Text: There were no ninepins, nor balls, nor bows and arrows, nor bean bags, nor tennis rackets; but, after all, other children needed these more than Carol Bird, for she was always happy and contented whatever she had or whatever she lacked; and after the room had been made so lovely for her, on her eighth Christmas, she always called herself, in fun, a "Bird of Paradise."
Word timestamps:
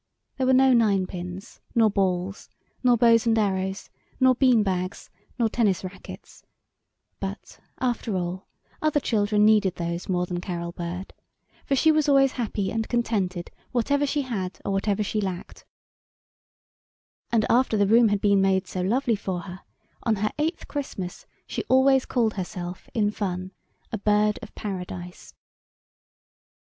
There 0.37 0.47
were 0.47 0.53
no 0.53 0.73
ninepins, 0.73 1.61
nor 1.75 1.91
balls, 1.91 2.49
nor 2.83 2.97
bows 2.97 3.27
and 3.27 3.37
arrows, 3.37 3.91
nor 4.19 4.33
bean 4.33 4.63
bags, 4.63 5.11
nor 5.37 5.47
tennis 5.47 5.83
rackets; 5.83 6.43
but, 7.19 7.59
after 7.79 8.15
all, 8.15 8.47
other 8.81 8.99
children 8.99 9.45
needed 9.45 9.75
these 9.75 10.09
more 10.09 10.25
than 10.25 10.41
Carol 10.41 10.71
Bird, 10.71 11.13
for 11.67 11.75
she 11.75 11.91
was 11.91 12.09
always 12.09 12.31
happy 12.31 12.71
and 12.71 12.89
contented 12.89 13.51
whatever 13.73 14.07
she 14.07 14.23
had 14.23 14.59
or 14.65 14.71
whatever 14.71 15.03
she 15.03 15.21
lacked; 15.21 15.65
and 17.31 17.45
after 17.47 17.77
the 17.77 17.85
room 17.85 18.07
had 18.07 18.21
been 18.21 18.41
made 18.41 18.65
so 18.65 18.81
lovely 18.81 19.15
for 19.15 19.41
her, 19.41 19.59
on 20.01 20.15
her 20.15 20.31
eighth 20.39 20.67
Christmas, 20.67 21.27
she 21.45 21.63
always 21.69 22.07
called 22.07 22.33
herself, 22.33 22.89
in 22.95 23.11
fun, 23.11 23.51
a 23.91 23.99
"Bird 23.99 24.39
of 24.41 24.55
Paradise." 24.55 25.35